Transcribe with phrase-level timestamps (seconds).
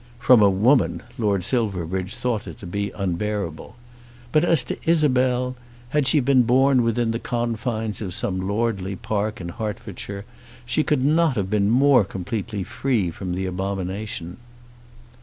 [0.17, 3.75] From a woman, Lord Silverbridge thought it to be unbearable.
[4.31, 5.55] But as to Isabel,
[5.89, 10.25] had she been born within the confines of some lordly park in Hertfordshire,
[10.65, 14.37] she could not have been more completely free from the abomination.